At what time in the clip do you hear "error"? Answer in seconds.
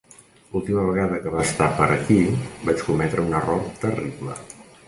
3.43-3.65